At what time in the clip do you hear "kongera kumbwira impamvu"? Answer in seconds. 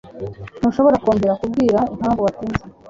1.03-2.19